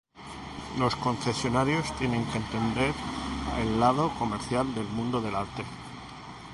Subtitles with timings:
[0.79, 2.91] Los concesionarios tienen que entender
[3.59, 5.63] el lado comercial del mundo del arte.